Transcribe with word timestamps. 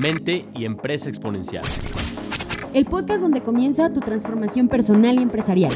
Mente 0.00 0.44
y 0.54 0.64
Empresa 0.64 1.08
Exponencial. 1.08 1.64
El 2.74 2.84
podcast 2.84 3.22
donde 3.22 3.40
comienza 3.40 3.92
tu 3.92 4.00
transformación 4.00 4.68
personal 4.68 5.18
y 5.18 5.22
empresarial. 5.22 5.72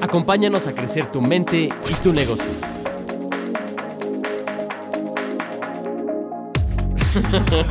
Acompáñanos 0.00 0.66
a 0.66 0.72
crecer 0.74 1.06
tu 1.12 1.20
mente 1.20 1.64
y 1.88 1.94
tu 2.02 2.12
negocio. 2.12 2.50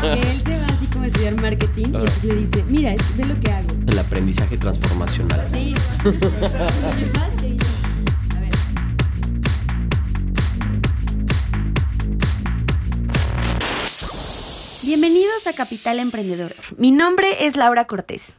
Él 0.03 0.41
se 0.45 0.57
va 0.57 0.65
así 0.65 0.85
como 0.87 1.05
a 1.05 1.07
estudiar 1.07 1.41
marketing 1.41 1.83
y 1.85 1.95
entonces 1.95 2.23
le 2.25 2.35
dice, 2.35 2.63
mira, 2.67 2.93
es- 2.93 3.17
ve 3.17 3.25
lo 3.25 3.39
que 3.39 3.51
hago. 3.51 3.67
El 3.87 3.97
aprendizaje 3.99 4.57
transformacional. 4.57 5.47
Sí. 5.53 5.73
Bienvenidos 14.89 15.45
a 15.45 15.53
Capital 15.53 15.99
Emprendedor. 15.99 16.55
Mi 16.79 16.89
nombre 16.89 17.45
es 17.45 17.55
Laura 17.55 17.85
Cortés. 17.85 18.33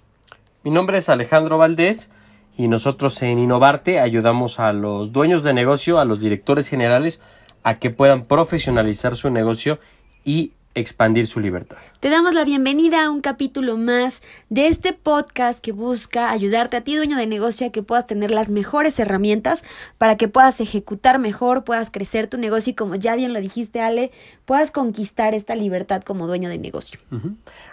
Mi 0.64 0.73
nombre 0.73 0.98
es 0.98 1.09
Alejandro 1.09 1.59
Valdés 1.59 2.10
y 2.59 2.66
nosotros 2.66 3.23
en 3.23 3.38
Innovarte 3.38 4.00
ayudamos 4.00 4.59
a 4.59 4.73
los 4.73 5.12
dueños 5.12 5.45
de 5.45 5.52
negocio, 5.52 6.00
a 6.00 6.04
los 6.04 6.18
directores 6.18 6.66
generales, 6.66 7.23
a 7.62 7.78
que 7.78 7.90
puedan 7.90 8.24
profesionalizar 8.24 9.14
su 9.14 9.30
negocio 9.30 9.78
y 10.24 10.54
expandir 10.74 11.27
su 11.27 11.41
libertad. 11.41 11.77
Te 11.98 12.10
damos 12.10 12.33
la 12.33 12.45
bienvenida 12.45 13.05
a 13.05 13.10
un 13.10 13.20
capítulo 13.20 13.77
más 13.77 14.23
de 14.51 14.69
este 14.69 14.93
podcast 14.93 15.60
que 15.60 15.73
busca 15.73 16.30
ayudarte 16.30 16.77
a 16.77 16.80
ti, 16.83 16.95
dueño 16.95 17.16
de 17.16 17.27
negocio, 17.27 17.66
a 17.66 17.70
que 17.70 17.83
puedas 17.83 18.06
tener 18.06 18.30
las 18.30 18.51
mejores 18.51 18.98
herramientas 19.01 19.65
para 19.98 20.16
que 20.16 20.29
puedas 20.29 20.60
ejecutar 20.60 21.19
mejor, 21.19 21.65
puedas 21.65 21.91
crecer 21.91 22.29
tu 22.29 22.38
negocio 22.38 22.70
y 22.70 22.74
como 22.74 22.95
ya 22.95 23.16
bien 23.16 23.33
lo 23.33 23.41
dijiste, 23.41 23.80
Ale, 23.80 24.12
puedas 24.45 24.70
conquistar 24.70 25.34
esta 25.34 25.56
libertad 25.56 26.02
como 26.02 26.29
dueño 26.29 26.48
de 26.48 26.59
negocio. 26.59 27.01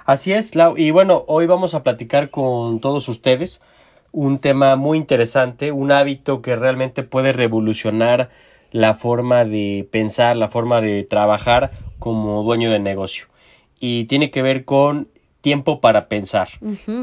Así 0.05 0.33
es, 0.33 0.55
Lau. 0.55 0.75
Y 0.77 0.89
bueno, 0.91 1.23
hoy 1.27 1.45
vamos 1.45 1.75
a 1.75 1.83
platicar 1.83 2.29
con 2.31 2.79
todos 2.79 3.07
ustedes 3.09 3.61
un 4.11 4.39
tema 4.39 4.75
muy 4.75 4.97
interesante, 4.97 5.71
un 5.71 5.91
hábito 5.91 6.41
que 6.41 6.55
realmente 6.55 7.03
puede 7.03 7.33
revolucionar 7.33 8.29
la 8.71 8.95
forma 8.95 9.45
de 9.45 9.87
pensar, 9.91 10.35
la 10.35 10.49
forma 10.49 10.81
de 10.81 11.03
trabajar 11.03 11.71
como 11.99 12.43
dueño 12.43 12.71
de 12.71 12.79
negocio. 12.79 13.25
Y 13.79 14.05
tiene 14.05 14.31
que 14.31 14.41
ver 14.41 14.65
con 14.65 15.07
tiempo 15.41 15.79
para 15.79 16.09
pensar, 16.09 16.49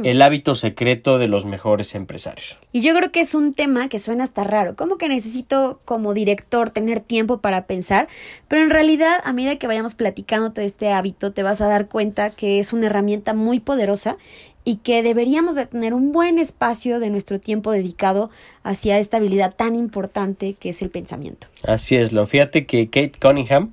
el 0.02 0.20
hábito 0.20 0.54
secreto 0.54 1.16
de 1.16 1.28
los 1.28 1.46
mejores 1.46 1.94
empresarios. 1.94 2.58
Y 2.72 2.82
yo 2.82 2.94
creo 2.94 3.10
que 3.10 3.20
es 3.20 3.34
un 3.34 3.54
tema 3.54 3.88
que 3.88 3.98
suena 3.98 4.24
hasta 4.24 4.44
raro. 4.44 4.74
¿Cómo 4.74 4.98
que 4.98 5.08
necesito 5.08 5.80
como 5.86 6.12
director 6.12 6.68
tener 6.68 7.00
tiempo 7.00 7.38
para 7.38 7.66
pensar? 7.66 8.06
Pero 8.48 8.62
en 8.62 8.68
realidad, 8.68 9.20
a 9.24 9.32
medida 9.32 9.56
que 9.56 9.66
vayamos 9.66 9.94
platicándote 9.94 10.60
de 10.60 10.66
este 10.66 10.90
hábito, 10.90 11.32
te 11.32 11.42
vas 11.42 11.62
a 11.62 11.68
dar 11.68 11.88
cuenta 11.88 12.30
que 12.30 12.58
es 12.58 12.74
una 12.74 12.86
herramienta 12.86 13.32
muy 13.32 13.60
poderosa 13.60 14.18
y 14.64 14.76
que 14.76 15.02
deberíamos 15.02 15.54
de 15.54 15.66
tener 15.66 15.94
un 15.94 16.12
buen 16.12 16.38
espacio 16.38 17.00
de 17.00 17.10
nuestro 17.10 17.38
tiempo 17.38 17.70
dedicado 17.70 18.30
hacia 18.62 18.98
esta 18.98 19.18
habilidad 19.18 19.54
tan 19.54 19.76
importante 19.76 20.54
que 20.54 20.70
es 20.70 20.82
el 20.82 20.90
pensamiento. 20.90 21.46
Así 21.66 21.96
es, 21.96 22.12
lo 22.12 22.26
fíjate 22.26 22.66
que 22.66 22.86
Kate 22.86 23.12
Cunningham, 23.20 23.70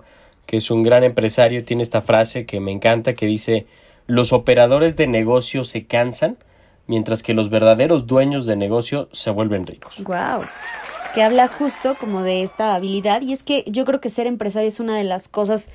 que 0.52 0.58
es 0.58 0.70
un 0.70 0.84
gran 0.84 1.06
empresario, 1.06 1.64
tiene 1.64 1.82
esta 1.82 2.02
frase 2.02 2.46
que 2.46 2.60
me 2.60 2.74
encanta 2.74 3.14
que 3.14 3.26
dice 3.26 3.68
los 4.06 4.34
operadores 4.34 4.98
de 4.98 5.08
negocio 5.08 5.64
se 5.64 5.86
cansan, 5.86 6.38
mientras 6.88 7.24
que 7.24 7.34
los 7.34 7.50
verdaderos 7.50 8.06
dueños 8.06 8.46
de 8.46 8.58
negocio 8.58 9.08
se 9.14 9.30
vuelven 9.30 9.66
ricos. 9.66 10.04
Wow. 10.04 10.44
Que 11.16 11.24
habla 11.24 11.48
justo 11.48 11.96
como 11.96 12.22
de 12.22 12.44
esta 12.44 12.76
habilidad 12.76 13.22
y 13.22 13.32
es 13.32 13.44
que 13.44 13.64
yo 13.66 13.86
creo 13.86 14.02
que 14.02 14.10
ser 14.10 14.28
empresario 14.28 14.68
es 14.68 14.82
una 14.82 14.98
de 14.98 15.06
las 15.06 15.30
cosas 15.30 15.70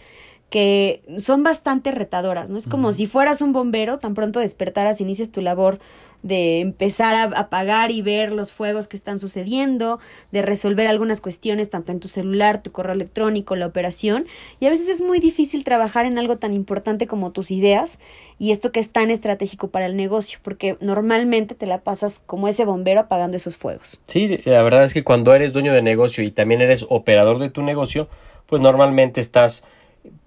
que 0.51 1.03
son 1.19 1.43
bastante 1.43 1.91
retadoras, 1.91 2.51
¿no? 2.51 2.57
Es 2.57 2.69
como 2.69 2.93
si 2.93 3.07
fueras 3.07 3.43
un 3.43 3.53
bombero, 3.53 3.99
tan 3.99 4.15
pronto 4.15 4.39
despertaras, 4.39 5.01
inicias 5.01 5.31
tu 5.33 5.41
labor 5.41 5.81
de 6.23 6.61
empezar 6.61 7.15
a 7.15 7.39
apagar 7.39 7.91
y 7.91 8.01
ver 8.01 8.33
los 8.33 8.53
fuegos 8.53 8.89
que 8.89 8.97
están 8.97 9.19
sucediendo, 9.19 9.99
de 10.33 10.43
resolver 10.43 10.87
algunas 10.87 11.21
cuestiones 11.21 11.69
tanto 11.69 11.93
en 11.93 12.01
tu 12.01 12.09
celular, 12.09 12.63
tu 12.63 12.73
correo 12.73 12.95
electrónico, 12.95 13.55
la 13.55 13.67
operación, 13.67 14.27
y 14.61 14.67
a 14.67 14.71
veces 14.71 14.89
es 14.89 15.01
muy 15.01 15.19
difícil 15.19 15.65
trabajar 15.65 16.07
en 16.07 16.19
algo 16.19 16.39
tan 16.39 16.55
importante 16.55 17.07
como 17.07 17.33
tus 17.33 17.51
ideas 17.51 17.99
y 18.39 18.51
esto 18.51 18.73
que 18.73 18.81
es 18.81 18.91
tan 18.91 19.11
estratégico 19.11 19.69
para 19.69 19.87
el 19.87 19.97
negocio, 19.97 20.39
porque 20.43 20.77
normalmente 20.81 21.55
te 21.55 21.67
la 21.67 21.83
pasas 21.83 22.23
como 22.25 22.49
ese 22.49 22.65
bombero 22.65 23.01
apagando 23.01 23.37
esos 23.37 23.57
fuegos. 23.57 24.01
Sí, 24.05 24.41
la 24.45 24.63
verdad 24.63 24.85
es 24.85 24.95
que 24.95 25.05
cuando 25.05 25.35
eres 25.35 25.53
dueño 25.53 25.73
de 25.73 25.83
negocio 25.83 26.23
y 26.23 26.31
también 26.31 26.61
eres 26.61 26.87
operador 26.89 27.39
de 27.39 27.51
tu 27.51 27.63
negocio, 27.63 28.09
pues 28.47 28.63
normalmente 28.63 29.21
estás 29.21 29.65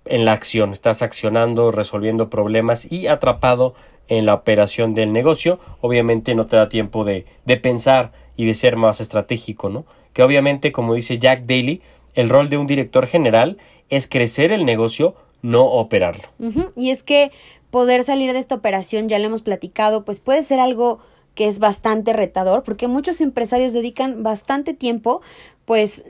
en 0.10 0.26
la 0.26 0.34
acción, 0.34 0.72
estás 0.72 1.02
accionando, 1.02 1.72
resolviendo 1.72 2.30
problemas 2.30 2.92
y 2.92 3.08
atrapado 3.08 3.76
en 4.08 4.26
la 4.26 4.34
operación 4.34 4.94
del 4.96 5.14
negocio, 5.14 5.60
obviamente 5.82 6.36
no 6.36 6.48
te 6.48 6.56
da 6.56 6.68
tiempo 6.68 7.04
de, 7.04 7.26
de 7.46 7.58
pensar 7.58 8.12
y 8.36 8.46
de 8.46 8.54
ser 8.54 8.76
más 8.76 9.02
estratégico, 9.02 9.70
¿no? 9.70 9.86
Que 10.14 10.24
obviamente, 10.24 10.72
como 10.72 10.96
dice 10.96 11.20
Jack 11.20 11.46
Daly, 11.46 11.82
el 12.16 12.30
rol 12.30 12.50
de 12.50 12.58
un 12.58 12.68
director 12.68 13.06
general 13.06 13.58
es 13.90 14.08
crecer 14.08 14.52
el 14.52 14.66
negocio, 14.66 15.16
no 15.42 15.64
operarlo. 15.66 16.28
Y 16.76 16.90
es 16.90 17.04
que 17.04 17.32
poder 17.70 18.04
salir 18.04 18.34
de 18.34 18.40
esta 18.40 18.56
operación, 18.56 19.10
ya 19.10 19.20
lo 19.20 19.26
hemos 19.26 19.42
platicado, 19.42 20.06
pues 20.06 20.20
puede 20.20 20.44
ser 20.44 20.60
algo 20.60 21.00
que 21.36 21.48
es 21.48 21.60
bastante 21.60 22.14
retador, 22.14 22.64
porque 22.64 22.88
muchos 22.88 23.22
empresarios 23.22 23.74
dedican 23.74 24.24
bastante 24.24 24.74
tiempo, 24.74 25.22
pues 25.66 26.04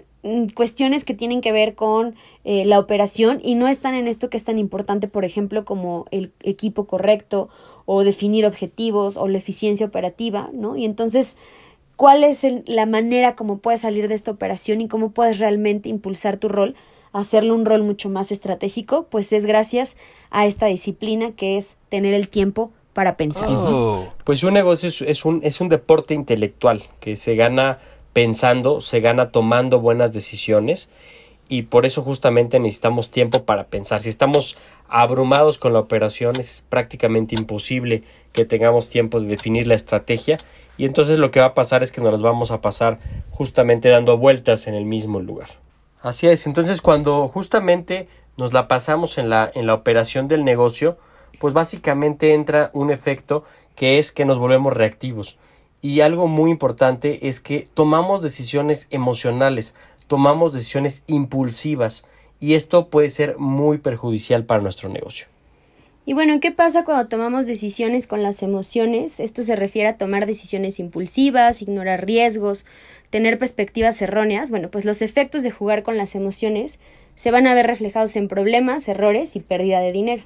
cuestiones 0.53 1.05
que 1.05 1.13
tienen 1.13 1.41
que 1.41 1.51
ver 1.51 1.75
con 1.75 2.15
eh, 2.43 2.65
la 2.65 2.79
operación 2.79 3.39
y 3.43 3.55
no 3.55 3.67
están 3.67 3.93
en 3.95 4.07
esto 4.07 4.29
que 4.29 4.37
es 4.37 4.43
tan 4.43 4.57
importante, 4.57 5.07
por 5.07 5.25
ejemplo, 5.25 5.65
como 5.65 6.05
el 6.11 6.31
equipo 6.43 6.85
correcto 6.85 7.49
o 7.85 8.03
definir 8.03 8.45
objetivos 8.45 9.17
o 9.17 9.27
la 9.27 9.37
eficiencia 9.37 9.85
operativa, 9.85 10.49
¿no? 10.53 10.75
Y 10.75 10.85
entonces, 10.85 11.37
¿cuál 11.95 12.23
es 12.23 12.43
el- 12.43 12.63
la 12.67 12.85
manera 12.85 13.35
como 13.35 13.57
puedes 13.59 13.81
salir 13.81 14.07
de 14.07 14.15
esta 14.15 14.31
operación 14.31 14.81
y 14.81 14.87
cómo 14.87 15.11
puedes 15.11 15.39
realmente 15.39 15.89
impulsar 15.89 16.37
tu 16.37 16.47
rol? 16.49 16.75
hacerlo 17.11 17.55
un 17.55 17.65
rol 17.65 17.81
mucho 17.81 18.07
más 18.07 18.31
estratégico, 18.31 19.07
pues 19.09 19.33
es 19.33 19.47
gracias 19.47 19.97
a 20.29 20.45
esta 20.45 20.67
disciplina 20.67 21.31
que 21.31 21.57
es 21.57 21.75
tener 21.89 22.13
el 22.13 22.27
tiempo 22.27 22.69
para 22.93 23.17
pensar. 23.17 23.49
Pues 24.25 24.43
un 24.43 24.53
negocio 24.53 24.89
es, 24.89 25.01
es 25.01 25.25
un, 25.25 25.39
es 25.43 25.59
un 25.59 25.69
deporte 25.69 26.13
intelectual 26.13 26.83
que 26.99 27.15
se 27.15 27.33
gana 27.33 27.79
pensando, 28.13 28.81
se 28.81 28.99
gana 28.99 29.31
tomando 29.31 29.79
buenas 29.79 30.13
decisiones 30.13 30.89
y 31.47 31.63
por 31.63 31.85
eso 31.85 32.03
justamente 32.03 32.59
necesitamos 32.59 33.09
tiempo 33.09 33.43
para 33.43 33.65
pensar. 33.65 33.99
Si 33.99 34.09
estamos 34.09 34.57
abrumados 34.87 35.57
con 35.57 35.73
la 35.73 35.79
operación 35.79 36.35
es 36.39 36.63
prácticamente 36.69 37.35
imposible 37.35 38.03
que 38.33 38.45
tengamos 38.45 38.89
tiempo 38.89 39.19
de 39.19 39.27
definir 39.27 39.67
la 39.67 39.75
estrategia 39.75 40.37
y 40.77 40.85
entonces 40.85 41.17
lo 41.17 41.31
que 41.31 41.39
va 41.39 41.47
a 41.47 41.53
pasar 41.53 41.83
es 41.83 41.91
que 41.91 42.01
nos 42.01 42.21
vamos 42.21 42.51
a 42.51 42.61
pasar 42.61 42.99
justamente 43.31 43.89
dando 43.89 44.17
vueltas 44.17 44.67
en 44.67 44.75
el 44.75 44.85
mismo 44.85 45.19
lugar. 45.19 45.49
Así 46.01 46.27
es, 46.27 46.47
entonces 46.47 46.81
cuando 46.81 47.27
justamente 47.27 48.07
nos 48.37 48.53
la 48.53 48.67
pasamos 48.67 49.17
en 49.17 49.29
la, 49.29 49.51
en 49.53 49.67
la 49.67 49.73
operación 49.73 50.27
del 50.29 50.45
negocio, 50.45 50.97
pues 51.39 51.53
básicamente 51.53 52.33
entra 52.33 52.69
un 52.73 52.91
efecto 52.91 53.43
que 53.75 53.97
es 53.97 54.11
que 54.11 54.25
nos 54.25 54.37
volvemos 54.37 54.73
reactivos. 54.73 55.37
Y 55.81 56.01
algo 56.01 56.27
muy 56.27 56.51
importante 56.51 57.27
es 57.27 57.39
que 57.39 57.67
tomamos 57.73 58.21
decisiones 58.21 58.87
emocionales, 58.91 59.75
tomamos 60.07 60.53
decisiones 60.53 61.03
impulsivas 61.07 62.05
y 62.39 62.55
esto 62.55 62.87
puede 62.87 63.09
ser 63.09 63.37
muy 63.37 63.77
perjudicial 63.77 64.45
para 64.45 64.61
nuestro 64.61 64.89
negocio. 64.89 65.27
Y 66.05 66.13
bueno, 66.13 66.39
¿qué 66.39 66.51
pasa 66.51 66.83
cuando 66.85 67.07
tomamos 67.07 67.45
decisiones 67.45 68.07
con 68.07 68.23
las 68.23 68.41
emociones? 68.41 69.19
Esto 69.19 69.43
se 69.43 69.55
refiere 69.55 69.89
a 69.89 69.97
tomar 69.97 70.25
decisiones 70.25 70.79
impulsivas, 70.79 71.61
ignorar 71.61 72.05
riesgos, 72.05 72.65
tener 73.11 73.37
perspectivas 73.37 74.01
erróneas. 74.01 74.49
Bueno, 74.49 74.69
pues 74.71 74.85
los 74.85 75.03
efectos 75.03 75.43
de 75.43 75.51
jugar 75.51 75.83
con 75.83 75.97
las 75.97 76.15
emociones 76.15 76.79
se 77.19 77.31
van 77.31 77.47
a 77.47 77.53
ver 77.53 77.67
reflejados 77.67 78.15
en 78.15 78.29
problemas, 78.29 78.87
errores 78.87 79.35
y 79.35 79.41
pérdida 79.41 79.81
de 79.81 79.91
dinero. 79.91 80.23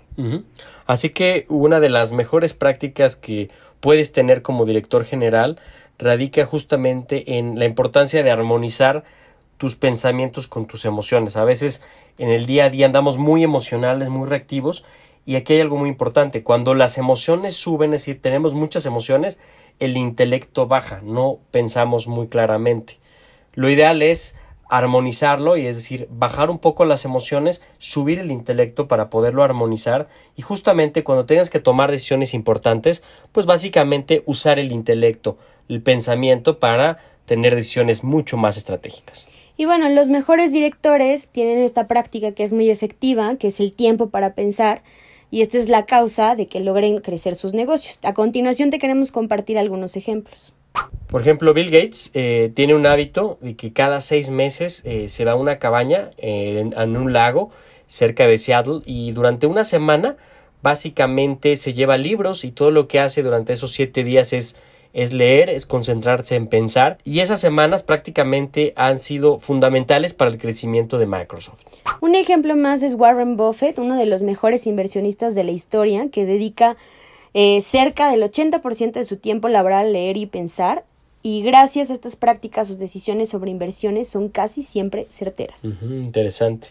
Así 0.86 1.10
que 1.10 1.48
una 1.50 1.80
de 1.80 1.90
las 1.90 2.12
mejores 2.12 2.54
prácticas 2.54 3.16
que 3.16 3.50
puedes 3.80 4.12
tener 4.12 4.44
como 4.44 4.64
director 4.64 5.04
general 5.04 5.60
radica 5.98 6.46
justamente 6.46 7.40
en 7.40 7.58
la 7.58 7.66
importancia 7.66 8.22
de 8.22 8.30
armonizar 8.30 9.06
tus 9.58 9.76
pensamientos 9.76 10.48
con 10.48 10.68
tus 10.68 10.86
emociones. 10.86 11.36
A 11.36 11.46
veces 11.46 11.82
en 12.20 12.30
el 12.30 12.46
día 12.46 12.66
a 12.66 12.70
día 12.70 12.86
andamos 12.86 13.18
muy 13.18 13.44
emocionales, 13.44 14.10
muy 14.10 14.30
reactivos 14.30 14.86
y 15.26 15.36
aquí 15.36 15.54
hay 15.54 15.62
algo 15.62 15.78
muy 15.78 15.90
importante. 15.90 16.44
Cuando 16.44 16.76
las 16.76 17.00
emociones 17.00 17.56
suben, 17.56 17.96
es 17.96 18.02
decir, 18.02 18.22
tenemos 18.22 18.54
muchas 18.54 18.86
emociones, 18.86 19.40
el 19.80 19.98
intelecto 19.98 20.68
baja, 20.68 21.02
no 21.04 21.40
pensamos 21.50 22.06
muy 22.06 22.28
claramente. 22.28 23.00
Lo 23.56 23.68
ideal 23.68 24.04
es 24.04 24.38
armonizarlo 24.70 25.58
y 25.58 25.68
es 25.68 25.76
decir, 25.76 26.08
bajar 26.10 26.50
un 26.50 26.60
poco 26.60 26.86
las 26.86 27.06
emociones, 27.06 27.62
subir 27.78 28.20
el 28.20 28.32
intelecto 28.32 28.88
para 28.88 29.10
poderlo 29.10 29.44
armonizar 29.44 30.08
y 30.36 30.42
justamente 30.42 31.04
cuando 31.04 31.26
tengas 31.26 31.50
que 31.50 31.60
tomar 31.60 31.92
decisiones 31.92 32.34
importantes, 32.34 33.04
pues 33.32 33.46
básicamente 33.46 34.24
usar 34.26 34.60
el 34.60 34.72
intelecto, 34.72 35.38
el 35.70 35.82
pensamiento 35.82 36.60
para 36.60 36.98
tener 37.26 37.56
decisiones 37.56 38.04
mucho 38.04 38.38
más 38.38 38.58
estratégicas. 38.58 39.26
Y 39.56 39.66
bueno, 39.66 39.88
los 39.90 40.10
mejores 40.10 40.52
directores 40.52 41.28
tienen 41.28 41.60
esta 41.60 41.88
práctica 41.88 42.32
que 42.32 42.44
es 42.44 42.54
muy 42.54 42.70
efectiva, 42.70 43.36
que 43.36 43.48
es 43.48 43.60
el 43.60 43.74
tiempo 43.74 44.10
para 44.10 44.34
pensar. 44.34 44.82
y 45.30 45.42
esta 45.42 45.58
es 45.58 45.68
la 45.68 45.88
causa 45.88 46.36
de 46.36 46.48
que 46.48 46.60
logren 46.60 47.00
crecer 47.00 47.34
sus 47.34 47.54
negocios. 47.54 48.00
A 48.04 48.14
continuación 48.14 48.70
te 48.70 48.78
queremos 48.78 49.12
compartir 49.12 49.58
algunos 49.58 49.96
ejemplos. 49.96 50.54
Por 51.08 51.22
ejemplo, 51.22 51.54
Bill 51.54 51.70
Gates 51.70 52.10
eh, 52.14 52.52
tiene 52.56 52.74
un 52.74 52.88
hábito 52.88 53.38
de 53.42 53.56
que 53.56 53.72
cada 53.72 54.02
seis 54.02 54.30
meses 54.32 54.82
eh, 54.86 55.10
se 55.10 55.26
va 55.26 55.34
a 55.34 55.36
una 55.36 55.60
cabaña 55.60 56.10
eh, 56.18 56.60
en, 56.60 56.74
en 56.74 56.98
un 56.98 57.14
lago 57.14 57.52
cerca 57.86 58.26
de 58.26 58.38
Seattle 58.40 58.82
y 58.86 59.12
durante 59.12 59.46
una 59.46 59.64
semana 59.64 60.18
básicamente 60.64 61.56
se 61.56 61.74
lleva 61.74 61.98
libros 61.98 62.44
y 62.44 62.52
todo 62.52 62.72
lo 62.72 62.88
que 62.88 63.00
hace 63.00 63.22
durante 63.22 63.54
esos 63.54 63.72
siete 63.74 64.04
días 64.04 64.34
es 64.34 64.56
es 64.94 65.12
leer, 65.12 65.50
es 65.50 65.66
concentrarse 65.66 66.36
en 66.36 66.48
pensar 66.48 67.00
y 67.04 67.20
esas 67.20 67.42
semanas 67.42 67.84
prácticamente 67.84 68.74
han 68.76 69.00
sido 69.00 69.40
fundamentales 69.40 70.14
para 70.14 70.32
el 70.32 70.38
crecimiento 70.38 71.00
de 71.00 71.08
Microsoft. 71.08 71.60
Un 72.00 72.16
ejemplo 72.16 72.56
más 72.56 72.84
es 72.84 72.94
Warren 72.94 73.36
Buffett, 73.36 73.80
uno 73.80 73.98
de 73.98 74.06
los 74.06 74.22
mejores 74.22 74.68
inversionistas 74.68 75.34
de 75.36 75.44
la 75.44 75.52
historia, 75.52 76.10
que 76.12 76.26
dedica 76.26 76.78
eh, 77.34 77.62
cerca 77.62 78.12
del 78.12 78.22
80% 78.24 78.92
de 78.94 79.04
su 79.04 79.18
tiempo 79.18 79.48
laboral 79.48 79.94
leer 79.94 80.18
y 80.18 80.26
pensar. 80.26 80.84
Y 81.26 81.42
gracias 81.42 81.90
a 81.90 81.94
estas 81.94 82.18
prácticas, 82.18 82.68
sus 82.68 82.80
decisiones 82.80 83.30
sobre 83.30 83.50
inversiones 83.50 84.10
son 84.10 84.28
casi 84.28 84.62
siempre 84.62 85.08
certeras. 85.10 85.64
Interesante. 85.82 86.68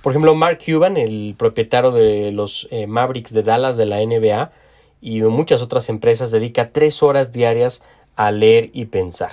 Por 0.00 0.12
ejemplo, 0.12 0.32
Mark 0.36 0.60
Cuban, 0.64 0.96
el 0.96 1.34
propietario 1.36 1.90
de 1.90 2.30
los 2.30 2.68
eh, 2.70 2.86
Mavericks 2.86 3.32
de 3.32 3.42
Dallas 3.42 3.76
de 3.76 3.86
la 3.86 3.98
NBA 3.98 4.52
y 5.00 5.20
de 5.20 5.28
muchas 5.28 5.60
otras 5.60 5.88
empresas, 5.88 6.30
dedica 6.30 6.70
tres 6.70 7.02
horas 7.02 7.32
diarias 7.32 7.82
a 8.14 8.30
leer 8.30 8.70
y 8.72 8.84
pensar. 8.84 9.32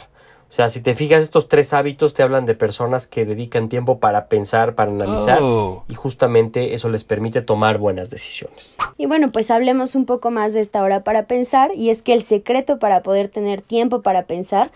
O 0.54 0.56
sea, 0.56 0.70
si 0.70 0.82
te 0.82 0.94
fijas, 0.94 1.24
estos 1.24 1.48
tres 1.48 1.74
hábitos 1.74 2.14
te 2.14 2.22
hablan 2.22 2.46
de 2.46 2.54
personas 2.54 3.08
que 3.08 3.26
dedican 3.26 3.70
tiempo 3.70 3.98
para 3.98 4.28
pensar, 4.28 4.76
para 4.76 4.92
analizar, 4.92 5.40
Oh. 5.42 5.84
y 5.90 5.96
justamente 5.96 6.76
eso 6.76 6.90
les 6.90 7.04
permite 7.04 7.42
tomar 7.42 7.80
buenas 7.80 8.12
decisiones. 8.12 8.76
Y 9.00 9.08
bueno, 9.08 9.32
pues 9.32 9.50
hablemos 9.50 9.96
un 9.96 10.06
poco 10.06 10.30
más 10.30 10.54
de 10.54 10.60
esta 10.60 10.84
hora 10.84 11.04
para 11.04 11.26
pensar, 11.26 11.72
y 11.74 11.90
es 11.90 12.04
que 12.04 12.14
el 12.14 12.22
secreto 12.22 12.78
para 12.78 13.02
poder 13.02 13.30
tener 13.30 13.62
tiempo 13.62 14.04
para 14.04 14.28
pensar 14.28 14.72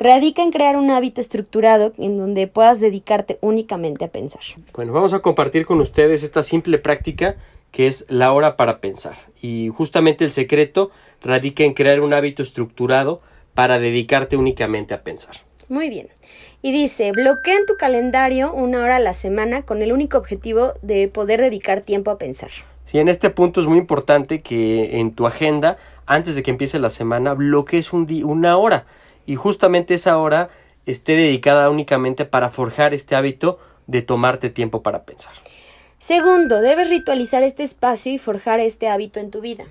radica 0.00 0.42
en 0.42 0.50
crear 0.50 0.76
un 0.76 0.90
hábito 0.90 1.20
estructurado 1.20 1.92
en 1.96 2.18
donde 2.18 2.48
puedas 2.48 2.80
dedicarte 2.80 3.38
únicamente 3.40 4.06
a 4.06 4.08
pensar. 4.08 4.40
Bueno, 4.74 4.92
vamos 4.92 5.12
a 5.12 5.20
compartir 5.20 5.64
con 5.64 5.78
ustedes 5.78 6.24
esta 6.24 6.42
simple 6.42 6.78
práctica 6.78 7.36
que 7.70 7.86
es 7.86 8.04
la 8.08 8.32
hora 8.32 8.56
para 8.56 8.80
pensar. 8.80 9.16
Y 9.40 9.68
justamente 9.68 10.24
el 10.24 10.32
secreto 10.32 10.90
radica 11.22 11.62
en 11.62 11.74
crear 11.74 12.00
un 12.00 12.14
hábito 12.14 12.42
estructurado 12.42 13.20
para 13.60 13.78
dedicarte 13.78 14.38
únicamente 14.38 14.94
a 14.94 15.02
pensar. 15.02 15.34
Muy 15.68 15.90
bien. 15.90 16.08
Y 16.62 16.72
dice, 16.72 17.12
bloquea 17.12 17.58
en 17.58 17.66
tu 17.66 17.76
calendario 17.76 18.54
una 18.54 18.78
hora 18.78 18.96
a 18.96 19.00
la 19.00 19.12
semana 19.12 19.66
con 19.66 19.82
el 19.82 19.92
único 19.92 20.16
objetivo 20.16 20.72
de 20.80 21.08
poder 21.08 21.42
dedicar 21.42 21.82
tiempo 21.82 22.10
a 22.10 22.16
pensar. 22.16 22.48
Sí, 22.86 22.96
en 22.96 23.08
este 23.08 23.28
punto 23.28 23.60
es 23.60 23.66
muy 23.66 23.76
importante 23.76 24.40
que 24.40 24.98
en 24.98 25.10
tu 25.10 25.26
agenda, 25.26 25.76
antes 26.06 26.36
de 26.36 26.42
que 26.42 26.50
empiece 26.50 26.78
la 26.78 26.88
semana, 26.88 27.34
bloquees 27.34 27.92
un 27.92 28.08
una 28.24 28.56
hora. 28.56 28.86
Y 29.26 29.36
justamente 29.36 29.92
esa 29.92 30.16
hora 30.16 30.48
esté 30.86 31.12
dedicada 31.12 31.68
únicamente 31.68 32.24
para 32.24 32.48
forjar 32.48 32.94
este 32.94 33.14
hábito 33.14 33.58
de 33.86 34.00
tomarte 34.00 34.48
tiempo 34.48 34.82
para 34.82 35.02
pensar. 35.02 35.34
Segundo, 35.98 36.62
debes 36.62 36.88
ritualizar 36.88 37.42
este 37.42 37.62
espacio 37.62 38.10
y 38.10 38.16
forjar 38.16 38.58
este 38.58 38.88
hábito 38.88 39.20
en 39.20 39.30
tu 39.30 39.42
vida. 39.42 39.64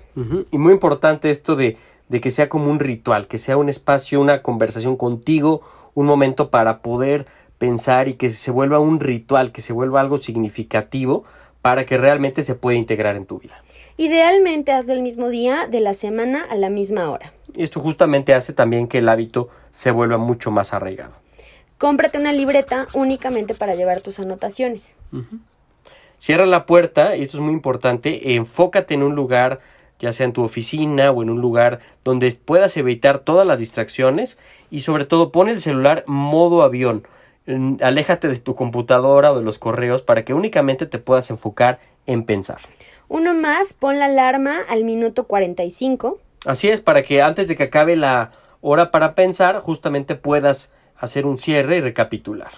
Y 0.52 0.58
muy 0.58 0.72
importante 0.72 1.28
esto 1.28 1.56
de, 1.56 1.76
de 2.10 2.20
que 2.20 2.30
sea 2.30 2.48
como 2.48 2.70
un 2.70 2.80
ritual, 2.80 3.28
que 3.28 3.38
sea 3.38 3.56
un 3.56 3.68
espacio, 3.68 4.20
una 4.20 4.42
conversación 4.42 4.96
contigo, 4.96 5.62
un 5.94 6.06
momento 6.06 6.50
para 6.50 6.82
poder 6.82 7.24
pensar 7.56 8.08
y 8.08 8.14
que 8.14 8.30
se 8.30 8.50
vuelva 8.50 8.80
un 8.80 8.98
ritual, 8.98 9.52
que 9.52 9.60
se 9.60 9.72
vuelva 9.72 10.00
algo 10.00 10.18
significativo 10.18 11.24
para 11.62 11.84
que 11.84 11.98
realmente 11.98 12.42
se 12.42 12.56
pueda 12.56 12.76
integrar 12.76 13.14
en 13.14 13.26
tu 13.26 13.38
vida. 13.38 13.62
Idealmente 13.96 14.72
hazlo 14.72 14.94
el 14.94 15.02
mismo 15.02 15.28
día 15.28 15.68
de 15.70 15.80
la 15.80 15.94
semana 15.94 16.44
a 16.50 16.56
la 16.56 16.68
misma 16.68 17.08
hora. 17.10 17.32
Y 17.54 17.62
esto 17.62 17.78
justamente 17.80 18.34
hace 18.34 18.52
también 18.52 18.88
que 18.88 18.98
el 18.98 19.08
hábito 19.08 19.48
se 19.70 19.92
vuelva 19.92 20.18
mucho 20.18 20.50
más 20.50 20.74
arraigado. 20.74 21.12
Cómprate 21.78 22.18
una 22.18 22.32
libreta 22.32 22.88
únicamente 22.92 23.54
para 23.54 23.76
llevar 23.76 24.00
tus 24.00 24.18
anotaciones. 24.18 24.96
Cierra 26.18 26.46
la 26.46 26.66
puerta, 26.66 27.16
y 27.16 27.22
esto 27.22 27.36
es 27.36 27.42
muy 27.42 27.52
importante, 27.52 28.34
enfócate 28.34 28.94
en 28.94 29.04
un 29.04 29.14
lugar, 29.14 29.60
ya 30.00 30.12
sea 30.12 30.26
en 30.26 30.32
tu 30.32 30.42
oficina 30.42 31.10
o 31.10 31.22
en 31.22 31.30
un 31.30 31.40
lugar 31.40 31.80
donde 32.04 32.32
puedas 32.32 32.76
evitar 32.76 33.20
todas 33.20 33.46
las 33.46 33.58
distracciones 33.58 34.38
y 34.70 34.80
sobre 34.80 35.04
todo 35.04 35.30
pon 35.30 35.48
el 35.48 35.60
celular 35.60 36.04
modo 36.06 36.62
avión. 36.62 37.06
Aléjate 37.80 38.28
de 38.28 38.38
tu 38.38 38.54
computadora 38.54 39.32
o 39.32 39.38
de 39.38 39.44
los 39.44 39.58
correos 39.58 40.02
para 40.02 40.24
que 40.24 40.34
únicamente 40.34 40.86
te 40.86 40.98
puedas 40.98 41.30
enfocar 41.30 41.80
en 42.06 42.24
pensar. 42.24 42.58
Uno 43.08 43.34
más, 43.34 43.72
pon 43.72 43.98
la 43.98 44.06
alarma 44.06 44.58
al 44.68 44.84
minuto 44.84 45.24
45. 45.24 46.18
Así 46.46 46.68
es, 46.68 46.80
para 46.80 47.02
que 47.02 47.22
antes 47.22 47.48
de 47.48 47.56
que 47.56 47.64
acabe 47.64 47.96
la 47.96 48.32
hora 48.60 48.90
para 48.90 49.14
pensar, 49.14 49.58
justamente 49.58 50.14
puedas 50.14 50.72
hacer 50.96 51.26
un 51.26 51.38
cierre 51.38 51.78
y 51.78 51.80
recapitular. 51.80 52.52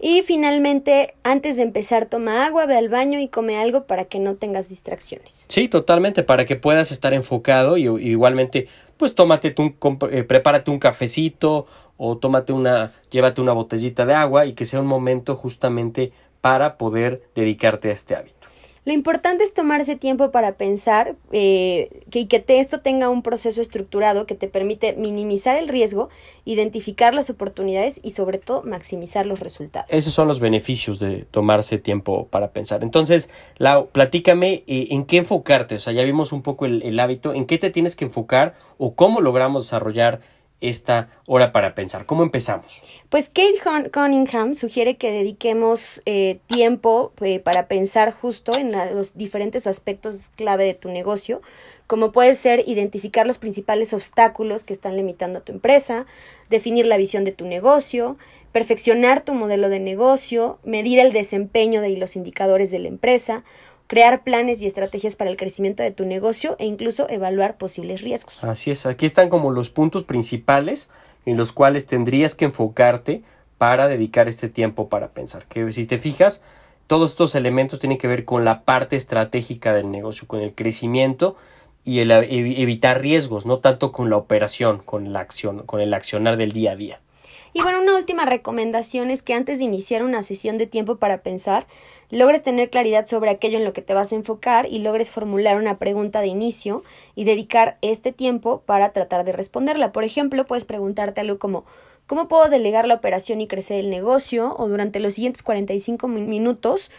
Y 0.00 0.22
finalmente, 0.22 1.14
antes 1.24 1.56
de 1.56 1.64
empezar, 1.64 2.06
toma 2.06 2.46
agua, 2.46 2.66
ve 2.66 2.76
al 2.76 2.88
baño 2.88 3.18
y 3.18 3.28
come 3.28 3.58
algo 3.58 3.84
para 3.86 4.04
que 4.04 4.20
no 4.20 4.36
tengas 4.36 4.68
distracciones. 4.68 5.44
Sí, 5.48 5.68
totalmente, 5.68 6.22
para 6.22 6.46
que 6.46 6.54
puedas 6.54 6.92
estar 6.92 7.14
enfocado 7.14 7.76
y, 7.76 7.84
igualmente, 8.08 8.68
pues 8.96 9.14
tómate 9.14 9.50
tu, 9.50 9.74
eh, 10.10 10.22
prepárate 10.22 10.70
un 10.70 10.78
cafecito 10.78 11.66
o 11.96 12.16
tómate 12.16 12.52
una, 12.52 12.92
llévate 13.10 13.40
una 13.40 13.52
botellita 13.52 14.06
de 14.06 14.14
agua 14.14 14.46
y 14.46 14.52
que 14.52 14.64
sea 14.64 14.80
un 14.80 14.86
momento 14.86 15.34
justamente 15.34 16.12
para 16.40 16.78
poder 16.78 17.22
dedicarte 17.34 17.88
a 17.88 17.92
este 17.92 18.14
hábito. 18.14 18.47
Lo 18.88 18.94
importante 18.94 19.44
es 19.44 19.52
tomarse 19.52 19.96
tiempo 19.96 20.30
para 20.30 20.56
pensar 20.56 21.14
eh, 21.30 21.90
que, 22.10 22.20
y 22.20 22.24
que 22.24 22.42
esto 22.48 22.80
tenga 22.80 23.10
un 23.10 23.22
proceso 23.22 23.60
estructurado 23.60 24.24
que 24.24 24.34
te 24.34 24.48
permite 24.48 24.94
minimizar 24.94 25.58
el 25.58 25.68
riesgo, 25.68 26.08
identificar 26.46 27.12
las 27.12 27.28
oportunidades 27.28 28.00
y 28.02 28.12
sobre 28.12 28.38
todo 28.38 28.62
maximizar 28.62 29.26
los 29.26 29.40
resultados. 29.40 29.90
Esos 29.90 30.14
son 30.14 30.26
los 30.26 30.40
beneficios 30.40 31.00
de 31.00 31.26
tomarse 31.30 31.76
tiempo 31.76 32.28
para 32.28 32.52
pensar. 32.52 32.82
Entonces, 32.82 33.28
Lau, 33.58 33.90
platícame 33.90 34.64
eh, 34.66 34.86
en 34.88 35.04
qué 35.04 35.18
enfocarte. 35.18 35.74
O 35.74 35.80
sea, 35.80 35.92
ya 35.92 36.02
vimos 36.04 36.32
un 36.32 36.40
poco 36.40 36.64
el 36.64 36.98
hábito, 36.98 37.34
en 37.34 37.44
qué 37.44 37.58
te 37.58 37.68
tienes 37.68 37.94
que 37.94 38.06
enfocar 38.06 38.54
o 38.78 38.94
cómo 38.94 39.20
logramos 39.20 39.66
desarrollar 39.66 40.20
esta 40.60 41.10
hora 41.26 41.52
para 41.52 41.74
pensar. 41.74 42.06
¿Cómo 42.06 42.22
empezamos? 42.22 42.82
Pues 43.08 43.30
Kate 43.30 43.90
Cunningham 43.92 44.54
sugiere 44.54 44.96
que 44.96 45.10
dediquemos 45.10 46.02
eh, 46.04 46.40
tiempo 46.46 47.12
eh, 47.20 47.38
para 47.38 47.68
pensar 47.68 48.12
justo 48.12 48.52
en 48.58 48.72
los 48.94 49.16
diferentes 49.16 49.66
aspectos 49.66 50.30
clave 50.36 50.64
de 50.64 50.74
tu 50.74 50.88
negocio, 50.88 51.40
como 51.86 52.12
puede 52.12 52.34
ser 52.34 52.64
identificar 52.66 53.26
los 53.26 53.38
principales 53.38 53.92
obstáculos 53.92 54.64
que 54.64 54.72
están 54.72 54.96
limitando 54.96 55.38
a 55.38 55.42
tu 55.42 55.52
empresa, 55.52 56.06
definir 56.50 56.86
la 56.86 56.96
visión 56.96 57.24
de 57.24 57.32
tu 57.32 57.46
negocio, 57.46 58.18
perfeccionar 58.52 59.24
tu 59.24 59.34
modelo 59.34 59.68
de 59.68 59.80
negocio, 59.80 60.58
medir 60.64 60.98
el 60.98 61.12
desempeño 61.12 61.80
de 61.80 61.96
los 61.96 62.16
indicadores 62.16 62.70
de 62.70 62.80
la 62.80 62.88
empresa, 62.88 63.44
crear 63.88 64.22
planes 64.22 64.62
y 64.62 64.66
estrategias 64.66 65.16
para 65.16 65.30
el 65.30 65.36
crecimiento 65.36 65.82
de 65.82 65.90
tu 65.90 66.04
negocio 66.06 66.54
e 66.60 66.66
incluso 66.66 67.08
evaluar 67.10 67.56
posibles 67.56 68.02
riesgos. 68.02 68.44
Así 68.44 68.70
es, 68.70 68.86
aquí 68.86 69.04
están 69.06 69.28
como 69.28 69.50
los 69.50 69.70
puntos 69.70 70.04
principales 70.04 70.90
en 71.26 71.36
los 71.36 71.52
cuales 71.52 71.86
tendrías 71.86 72.36
que 72.36 72.44
enfocarte 72.44 73.22
para 73.58 73.88
dedicar 73.88 74.28
este 74.28 74.48
tiempo 74.48 74.88
para 74.88 75.08
pensar. 75.08 75.46
Que 75.46 75.72
si 75.72 75.84
te 75.86 75.98
fijas, 75.98 76.42
todos 76.86 77.10
estos 77.10 77.34
elementos 77.34 77.80
tienen 77.80 77.98
que 77.98 78.06
ver 78.08 78.24
con 78.24 78.44
la 78.44 78.62
parte 78.62 78.94
estratégica 78.94 79.74
del 79.74 79.90
negocio, 79.90 80.28
con 80.28 80.40
el 80.40 80.54
crecimiento 80.54 81.36
y 81.84 82.00
el 82.00 82.10
ev- 82.10 82.26
evitar 82.30 83.00
riesgos, 83.00 83.46
no 83.46 83.58
tanto 83.58 83.90
con 83.90 84.10
la 84.10 84.16
operación, 84.16 84.78
con 84.84 85.12
la 85.12 85.20
acción, 85.20 85.64
con 85.64 85.80
el 85.80 85.92
accionar 85.94 86.36
del 86.36 86.52
día 86.52 86.72
a 86.72 86.76
día. 86.76 87.00
Y 87.52 87.62
bueno, 87.62 87.80
una 87.80 87.96
última 87.96 88.24
recomendación 88.24 89.10
es 89.10 89.22
que 89.22 89.34
antes 89.34 89.58
de 89.58 89.64
iniciar 89.64 90.02
una 90.02 90.22
sesión 90.22 90.58
de 90.58 90.66
tiempo 90.66 90.96
para 90.96 91.22
pensar, 91.22 91.66
logres 92.10 92.42
tener 92.42 92.70
claridad 92.70 93.06
sobre 93.06 93.30
aquello 93.30 93.58
en 93.58 93.64
lo 93.64 93.72
que 93.72 93.82
te 93.82 93.94
vas 93.94 94.12
a 94.12 94.16
enfocar 94.16 94.66
y 94.70 94.78
logres 94.80 95.10
formular 95.10 95.56
una 95.56 95.78
pregunta 95.78 96.20
de 96.20 96.26
inicio 96.28 96.82
y 97.14 97.24
dedicar 97.24 97.78
este 97.82 98.12
tiempo 98.12 98.62
para 98.66 98.92
tratar 98.92 99.24
de 99.24 99.32
responderla. 99.32 99.92
Por 99.92 100.04
ejemplo, 100.04 100.44
puedes 100.46 100.64
preguntarte 100.64 101.20
algo 101.20 101.38
como 101.38 101.64
¿cómo 102.06 102.28
puedo 102.28 102.48
delegar 102.48 102.86
la 102.86 102.94
operación 102.94 103.40
y 103.40 103.46
crecer 103.46 103.78
el 103.80 103.90
negocio? 103.90 104.54
O 104.58 104.68
durante 104.68 105.00
los 105.00 105.14
siguientes 105.14 105.42
45 105.42 106.08
mi- 106.08 106.22
minutos 106.22 106.90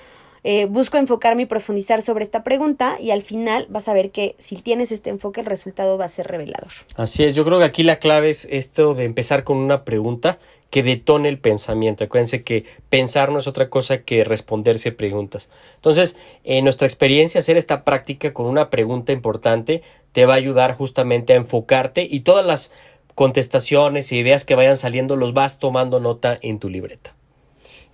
eh, 0.44 0.66
busco 0.66 0.98
enfocarme 0.98 1.44
y 1.44 1.46
profundizar 1.46 2.02
sobre 2.02 2.24
esta 2.24 2.44
pregunta 2.44 2.98
y 3.00 3.12
al 3.12 3.22
final 3.22 3.66
vas 3.70 3.88
a 3.88 3.94
ver 3.94 4.12
que 4.12 4.36
si 4.40 4.56
tienes 4.58 4.92
este 4.92 5.10
enfoque 5.10 5.42
el 5.42 5.46
resultado 5.46 5.98
va 5.98 6.06
a 6.06 6.10
ser 6.10 6.28
revelador. 6.28 6.72
Así 6.96 7.24
es, 7.24 7.36
yo 7.36 7.46
creo 7.46 7.60
que 7.60 7.66
aquí 7.66 7.84
la 7.84 8.00
clave 8.00 8.30
es 8.30 8.48
esto 8.50 8.94
de 8.94 9.06
empezar 9.06 9.44
con 9.44 9.58
una 9.58 9.84
pregunta 9.84 10.40
que 10.70 10.84
detone 10.84 11.30
el 11.30 11.40
pensamiento. 11.40 12.04
Acuérdense 12.04 12.44
que 12.44 12.66
pensar 12.90 13.32
no 13.32 13.40
es 13.40 13.48
otra 13.48 13.70
cosa 13.70 14.04
que 14.04 14.24
responderse 14.24 14.92
preguntas. 14.92 15.50
Entonces, 15.76 16.18
en 16.44 16.64
nuestra 16.64 16.88
experiencia, 16.88 17.40
hacer 17.40 17.58
esta 17.58 17.84
práctica 17.84 18.34
con 18.34 18.46
una 18.46 18.70
pregunta 18.70 19.12
importante 19.12 19.82
te 20.12 20.26
va 20.26 20.34
a 20.34 20.38
ayudar 20.38 20.76
justamente 20.76 21.34
a 21.34 21.38
enfocarte 21.38 22.08
y 22.10 22.22
todas 22.22 22.46
las 22.46 22.72
contestaciones 23.16 24.12
e 24.12 24.18
ideas 24.18 24.46
que 24.46 24.56
vayan 24.56 24.78
saliendo 24.78 25.16
los 25.16 25.34
vas 25.34 25.60
tomando 25.60 26.00
nota 26.00 26.38
en 26.42 26.60
tu 26.60 26.70
libreta. 26.70 27.16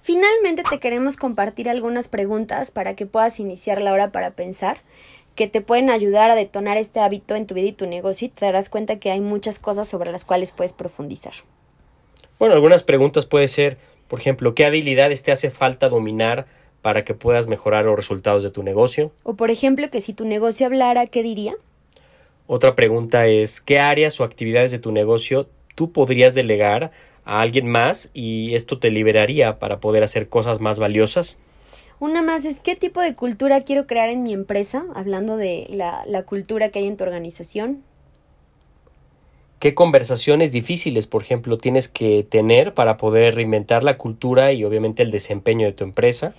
Finalmente 0.06 0.62
te 0.70 0.78
queremos 0.78 1.18
compartir 1.18 1.68
algunas 1.68 2.10
preguntas 2.10 2.70
para 2.70 2.96
que 2.96 3.08
puedas 3.08 3.40
iniciar 3.40 3.82
la 3.82 3.92
hora 3.92 4.12
para 4.12 4.36
pensar. 4.36 4.78
que 5.34 5.48
te 5.48 5.62
pueden 5.62 5.90
ayudar 5.90 6.30
a 6.30 6.36
detonar 6.36 6.78
este 6.78 7.00
hábito 7.00 7.36
en 7.36 7.48
tu 7.48 7.56
vida 7.56 7.70
y 7.70 7.72
tu 7.72 7.88
negocio 7.88 8.28
y 8.28 8.30
te 8.30 8.46
darás 8.46 8.70
cuenta 8.70 9.00
que 9.00 9.10
hay 9.10 9.20
muchas 9.20 9.58
cosas 9.58 9.88
sobre 9.88 10.12
las 10.12 10.24
cuales 10.24 10.52
puedes 10.52 10.74
profundizar. 10.74 11.34
Bueno, 12.38 12.54
algunas 12.54 12.84
preguntas 12.84 13.26
puede 13.26 13.48
ser, 13.48 13.78
por 14.08 14.20
ejemplo, 14.20 14.54
¿qué 14.54 14.64
habilidades 14.64 15.24
te 15.24 15.32
hace 15.32 15.50
falta 15.50 15.90
dominar 15.90 16.46
para 16.84 17.04
que 17.04 17.16
puedas 17.16 17.48
mejorar 17.48 17.84
los 17.86 17.96
resultados 17.96 18.44
de 18.44 18.52
tu 18.52 18.62
negocio? 18.62 19.12
O 19.24 19.34
por 19.34 19.50
ejemplo, 19.50 19.90
que 19.90 20.02
si 20.02 20.14
tu 20.14 20.24
negocio 20.24 20.68
hablara, 20.68 21.08
¿qué 21.08 21.24
diría? 21.24 21.56
Otra 22.46 22.76
pregunta 22.76 23.26
es, 23.26 23.60
¿qué 23.60 23.80
áreas 23.80 24.22
o 24.22 24.24
actividades 24.24 24.72
de 24.72 24.80
tu 24.80 24.92
negocio 24.92 25.50
tú 25.74 25.92
podrías 25.92 26.34
delegar 26.34 26.92
a 27.26 27.42
alguien 27.42 27.68
más 27.68 28.10
y 28.14 28.56
esto 28.56 28.80
te 28.80 28.92
liberaría 28.92 29.60
para 29.60 29.80
poder 29.80 30.04
hacer 30.04 30.30
cosas 30.30 30.62
más 30.62 30.80
valiosas? 30.80 31.38
Una 32.00 32.22
más 32.22 32.46
es 32.46 32.60
qué 32.60 32.76
tipo 32.76 33.02
de 33.02 33.16
cultura 33.16 33.62
quiero 33.62 33.88
crear 33.88 34.10
en 34.10 34.24
mi 34.24 34.34
empresa, 34.34 34.86
hablando 34.96 35.38
de 35.38 35.68
la, 35.70 36.04
la 36.06 36.24
cultura 36.24 36.70
que 36.70 36.80
hay 36.80 36.88
en 36.88 36.98
tu 36.98 37.04
organización. 37.04 37.84
¿Qué 39.60 39.74
conversaciones 39.74 40.52
difíciles, 40.52 41.08
por 41.08 41.24
ejemplo, 41.24 41.58
tienes 41.58 41.88
que 41.88 42.24
tener 42.30 42.74
para 42.74 42.98
poder 42.98 43.36
reinventar 43.36 43.84
la 43.84 43.98
cultura 43.98 44.52
y 44.52 44.64
obviamente 44.64 45.02
el 45.02 45.12
desempeño 45.12 45.66
de 45.66 45.74
tu 45.74 45.84
empresa? 45.86 46.34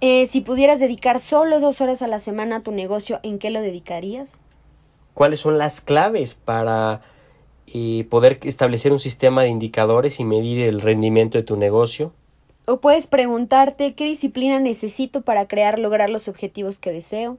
Eh, 0.00 0.24
si 0.26 0.40
pudieras 0.40 0.80
dedicar 0.80 1.20
solo 1.20 1.60
dos 1.60 1.80
horas 1.80 2.00
a 2.00 2.06
la 2.06 2.18
semana 2.18 2.56
a 2.56 2.60
tu 2.62 2.72
negocio, 2.72 3.20
¿en 3.22 3.38
qué 3.38 3.50
lo 3.50 3.60
dedicarías? 3.60 4.40
¿Cuáles 5.12 5.40
son 5.40 5.58
las 5.58 5.80
claves 5.80 6.34
para 6.34 7.02
eh, 7.72 8.06
poder 8.10 8.38
establecer 8.42 8.92
un 8.92 9.00
sistema 9.00 9.42
de 9.42 9.48
indicadores 9.48 10.20
y 10.20 10.24
medir 10.24 10.62
el 10.66 10.80
rendimiento 10.80 11.38
de 11.38 11.44
tu 11.44 11.56
negocio? 11.56 12.12
O 12.66 12.80
puedes 12.80 13.06
preguntarte 13.06 13.94
qué 13.94 14.04
disciplina 14.04 14.60
necesito 14.60 15.22
para 15.22 15.48
crear 15.48 15.78
lograr 15.78 16.10
los 16.10 16.28
objetivos 16.28 16.78
que 16.78 16.92
deseo. 16.92 17.38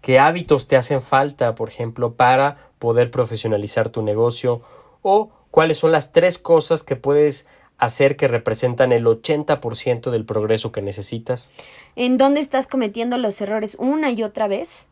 ¿Qué 0.00 0.18
hábitos 0.18 0.66
te 0.66 0.76
hacen 0.76 1.00
falta, 1.00 1.54
por 1.54 1.68
ejemplo, 1.68 2.14
para 2.14 2.56
poder 2.78 3.10
profesionalizar 3.10 3.88
tu 3.88 4.02
negocio? 4.02 4.60
¿O 5.02 5.30
cuáles 5.50 5.78
son 5.78 5.92
las 5.92 6.12
tres 6.12 6.38
cosas 6.38 6.82
que 6.82 6.96
puedes 6.96 7.46
hacer 7.78 8.16
que 8.16 8.28
representan 8.28 8.92
el 8.92 9.06
80% 9.06 10.10
del 10.10 10.24
progreso 10.24 10.72
que 10.72 10.82
necesitas? 10.82 11.50
¿En 11.94 12.16
dónde 12.18 12.40
estás 12.40 12.66
cometiendo 12.66 13.18
los 13.18 13.40
errores 13.40 13.76
una 13.78 14.10
y 14.10 14.22
otra 14.22 14.48
vez? 14.48 14.88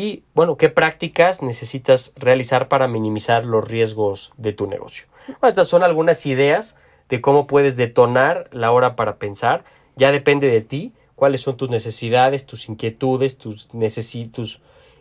Y 0.00 0.22
bueno, 0.32 0.56
¿qué 0.56 0.68
prácticas 0.68 1.42
necesitas 1.42 2.12
realizar 2.14 2.68
para 2.68 2.86
minimizar 2.86 3.44
los 3.44 3.68
riesgos 3.68 4.30
de 4.36 4.52
tu 4.52 4.68
negocio? 4.68 5.08
Estas 5.42 5.66
son 5.66 5.82
algunas 5.82 6.24
ideas 6.24 6.76
de 7.08 7.20
cómo 7.20 7.48
puedes 7.48 7.76
detonar 7.76 8.48
la 8.52 8.70
hora 8.70 8.94
para 8.94 9.16
pensar. 9.16 9.64
Ya 9.96 10.12
depende 10.12 10.52
de 10.52 10.60
ti 10.60 10.92
cuáles 11.16 11.40
son 11.40 11.56
tus 11.56 11.68
necesidades, 11.68 12.46
tus 12.46 12.68
inquietudes, 12.68 13.38
tus, 13.38 13.70
tus 14.32 14.60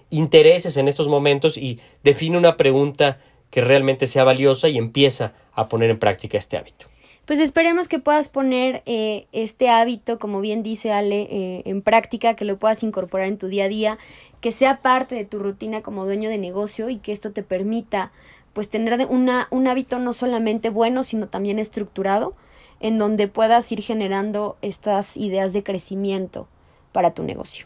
intereses 0.10 0.78
en 0.78 0.88
estos 0.88 1.08
momentos 1.08 1.58
y 1.60 1.80
define 2.04 2.36
una 2.36 2.58
pregunta 2.58 3.20
que 3.52 3.62
realmente 3.62 4.08
sea 4.08 4.24
valiosa 4.24 4.68
y 4.68 4.80
empieza 4.80 5.34
a 5.54 5.70
poner 5.70 5.92
en 5.92 6.00
práctica 6.00 6.40
este 6.40 6.58
hábito. 6.58 6.88
Pues 7.28 7.42
esperemos 7.42 7.90
que 7.90 8.00
puedas 8.00 8.30
poner 8.30 8.84
eh, 8.86 9.28
este 9.34 9.70
hábito, 9.70 10.18
como 10.18 10.40
bien 10.40 10.64
dice 10.64 10.94
Ale, 10.94 11.24
eh, 11.24 11.62
en 11.66 11.82
práctica, 11.82 12.36
que 12.38 12.46
lo 12.46 12.56
puedas 12.56 12.84
incorporar 12.84 13.28
en 13.28 13.38
tu 13.38 13.48
día 13.48 13.66
a 13.66 13.68
día, 13.68 13.98
que 14.40 14.52
sea 14.52 14.82
parte 14.82 15.14
de 15.16 15.26
tu 15.26 15.38
rutina 15.38 15.82
como 15.82 16.06
dueño 16.06 16.30
de 16.30 16.38
negocio 16.38 16.90
y 16.90 17.00
que 17.00 17.12
esto 17.12 17.34
te 17.34 17.44
permita 17.44 18.14
pues 18.54 18.70
tener 18.70 19.06
una, 19.10 19.50
un 19.52 19.68
hábito 19.68 20.00
no 20.00 20.14
solamente 20.14 20.70
bueno, 20.70 21.04
sino 21.04 21.28
también 21.28 21.60
estructurado, 21.60 22.34
en 22.80 22.98
donde 22.98 23.28
puedas 23.28 23.70
ir 23.74 23.82
generando 23.82 24.56
estas 24.62 25.18
ideas 25.18 25.52
de 25.52 25.64
crecimiento 25.64 26.48
para 26.94 27.14
tu 27.14 27.24
negocio. 27.24 27.66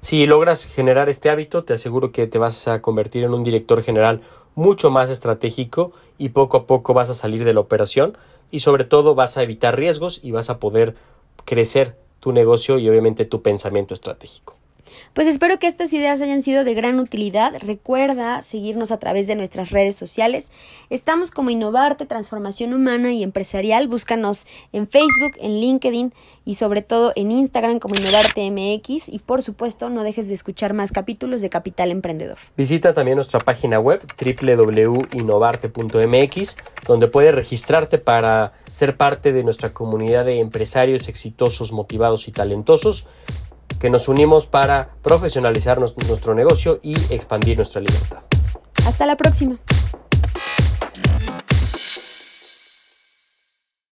Si 0.00 0.26
logras 0.26 0.66
generar 0.66 1.08
este 1.08 1.30
hábito, 1.30 1.62
te 1.62 1.74
aseguro 1.74 2.10
que 2.10 2.26
te 2.26 2.38
vas 2.38 2.66
a 2.66 2.82
convertir 2.82 3.22
en 3.22 3.34
un 3.34 3.44
director 3.44 3.84
general 3.84 4.22
mucho 4.56 4.90
más 4.90 5.10
estratégico 5.10 5.92
y 6.18 6.30
poco 6.30 6.56
a 6.56 6.66
poco 6.66 6.92
vas 6.92 7.08
a 7.08 7.14
salir 7.14 7.44
de 7.44 7.54
la 7.54 7.60
operación 7.60 8.18
y 8.50 8.60
sobre 8.60 8.84
todo 8.84 9.14
vas 9.14 9.36
a 9.36 9.42
evitar 9.42 9.76
riesgos 9.76 10.20
y 10.22 10.30
vas 10.30 10.50
a 10.50 10.58
poder 10.58 10.94
crecer 11.44 11.96
tu 12.20 12.32
negocio 12.32 12.78
y 12.78 12.88
obviamente 12.88 13.24
tu 13.24 13.42
pensamiento 13.42 13.94
estratégico. 13.94 14.55
Pues 15.14 15.26
espero 15.26 15.58
que 15.58 15.66
estas 15.66 15.92
ideas 15.92 16.20
hayan 16.20 16.42
sido 16.42 16.64
de 16.64 16.74
gran 16.74 16.98
utilidad. 16.98 17.54
Recuerda 17.60 18.42
seguirnos 18.42 18.92
a 18.92 18.98
través 18.98 19.26
de 19.26 19.34
nuestras 19.34 19.70
redes 19.70 19.96
sociales. 19.96 20.52
Estamos 20.90 21.30
como 21.30 21.50
Innovarte, 21.50 22.06
Transformación 22.06 22.74
Humana 22.74 23.12
y 23.12 23.22
Empresarial. 23.22 23.88
Búscanos 23.88 24.46
en 24.72 24.86
Facebook, 24.86 25.32
en 25.38 25.60
LinkedIn 25.60 26.12
y 26.44 26.54
sobre 26.54 26.82
todo 26.82 27.12
en 27.16 27.32
Instagram 27.32 27.78
como 27.78 27.96
Innovarte 27.96 28.50
MX. 28.50 29.08
Y 29.08 29.18
por 29.18 29.42
supuesto, 29.42 29.90
no 29.90 30.02
dejes 30.02 30.28
de 30.28 30.34
escuchar 30.34 30.74
más 30.74 30.92
capítulos 30.92 31.42
de 31.42 31.50
Capital 31.50 31.90
Emprendedor. 31.90 32.38
Visita 32.56 32.94
también 32.94 33.16
nuestra 33.16 33.40
página 33.40 33.80
web 33.80 34.02
www.innovarte.mx, 34.18 36.56
donde 36.86 37.08
puedes 37.08 37.34
registrarte 37.34 37.98
para 37.98 38.52
ser 38.70 38.96
parte 38.96 39.32
de 39.32 39.42
nuestra 39.42 39.72
comunidad 39.72 40.24
de 40.24 40.38
empresarios 40.40 41.08
exitosos, 41.08 41.72
motivados 41.72 42.28
y 42.28 42.32
talentosos 42.32 43.06
que 43.78 43.90
nos 43.90 44.08
unimos 44.08 44.46
para 44.46 44.90
profesionalizar 45.02 45.78
nuestro 45.78 46.34
negocio 46.34 46.80
y 46.82 46.94
expandir 47.12 47.56
nuestra 47.56 47.80
libertad. 47.80 48.18
Hasta 48.86 49.06
la 49.06 49.16
próxima. 49.16 49.56